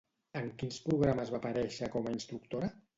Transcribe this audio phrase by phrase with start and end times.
[0.39, 2.77] En quins programes va aparèixer com a instructora?